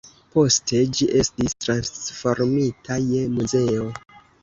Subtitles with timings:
[0.37, 3.91] Poste ĝi estis transformita je muzeo.